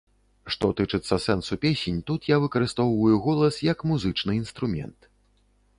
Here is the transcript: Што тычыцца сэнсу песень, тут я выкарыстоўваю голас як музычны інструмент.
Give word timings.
Што 0.53 0.69
тычыцца 0.79 1.15
сэнсу 1.25 1.53
песень, 1.65 1.99
тут 2.09 2.21
я 2.35 2.41
выкарыстоўваю 2.45 3.15
голас 3.27 3.55
як 3.71 3.79
музычны 3.93 4.31
інструмент. 4.43 4.99